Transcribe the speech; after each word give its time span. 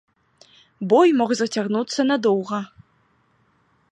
Бой 0.93 1.09
мог 1.19 1.31
зацягнуцца 1.41 2.01
надоўга. 2.11 2.59